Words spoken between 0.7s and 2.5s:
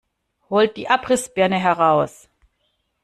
die Abrissbirne heraus!